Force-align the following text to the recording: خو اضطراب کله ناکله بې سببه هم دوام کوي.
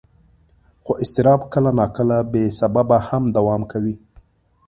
خو 0.83 0.91
اضطراب 1.03 1.41
کله 1.53 1.71
ناکله 1.79 2.17
بې 2.31 2.43
سببه 2.59 2.97
هم 3.07 3.23
دوام 3.35 3.61
کوي. 3.71 3.95